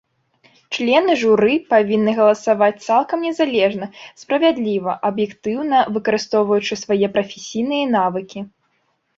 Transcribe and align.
Члены 0.77 1.11
журы 1.23 1.57
павінны 1.73 2.11
галасаваць 2.19 2.79
цалкам 2.87 3.19
незалежна, 3.27 3.89
справядліва, 4.23 4.97
аб'ектыўна, 5.11 5.77
выкарыстоўваючы 5.99 6.73
свае 6.87 7.07
прафесійныя 7.19 7.85
навыкі. 7.99 8.39